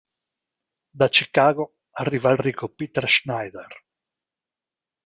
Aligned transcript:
Da 0.95 1.09
Chicago, 1.09 1.75
arriva 1.91 2.31
il 2.31 2.39
ricco 2.39 2.69
Peter 2.69 3.07
Schneider. 3.07 3.85